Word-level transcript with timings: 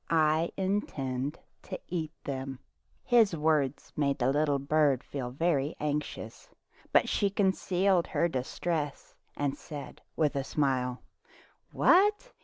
I 0.09 0.49
intend 0.57 1.37
to 1.61 1.79
eat 1.87 2.11
them." 2.23 2.57
His 3.03 3.35
words 3.35 3.93
made 3.95 4.17
the 4.17 4.31
little 4.31 4.57
bird 4.57 5.03
feel 5.03 5.29
very 5.29 5.75
anxious, 5.79 6.49
but 6.91 7.07
she 7.07 7.29
concealed 7.29 8.07
her 8.07 8.27
distress 8.27 9.13
and 9.37 9.55
said 9.55 10.01
with 10.15 10.35
a 10.35 10.43
smile:" 10.43 11.03
What 11.71 12.31